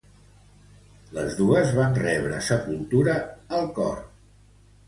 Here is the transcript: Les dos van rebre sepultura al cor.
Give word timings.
Les 1.17 1.35
dos 1.41 1.75
van 1.81 1.93
rebre 2.05 2.39
sepultura 2.49 3.19
al 3.59 3.73
cor. 3.79 4.05